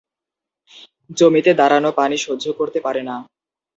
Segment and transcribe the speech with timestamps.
[1.17, 3.15] জমিতে দাঁড়ানো পানি সহ্য করতে পারে না।